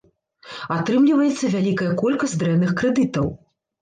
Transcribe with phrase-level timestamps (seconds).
[0.75, 3.29] Атрымліваецца вялікая колькасць дрэнных крэдытаў.